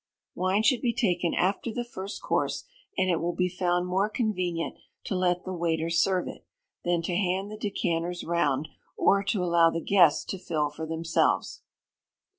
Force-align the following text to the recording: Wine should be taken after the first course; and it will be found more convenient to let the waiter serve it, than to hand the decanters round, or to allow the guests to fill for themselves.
Wine 0.33 0.63
should 0.63 0.81
be 0.81 0.95
taken 0.95 1.35
after 1.35 1.71
the 1.71 1.83
first 1.85 2.23
course; 2.23 2.63
and 2.97 3.07
it 3.11 3.21
will 3.21 3.35
be 3.35 3.47
found 3.47 3.85
more 3.85 4.09
convenient 4.09 4.75
to 5.03 5.13
let 5.15 5.45
the 5.45 5.53
waiter 5.53 5.91
serve 5.91 6.27
it, 6.27 6.43
than 6.83 7.03
to 7.03 7.15
hand 7.15 7.51
the 7.51 7.55
decanters 7.55 8.23
round, 8.23 8.67
or 8.97 9.23
to 9.25 9.43
allow 9.43 9.69
the 9.69 9.79
guests 9.79 10.25
to 10.25 10.39
fill 10.39 10.71
for 10.71 10.87
themselves. 10.87 11.61